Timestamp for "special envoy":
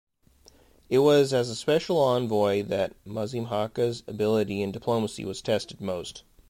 1.55-2.63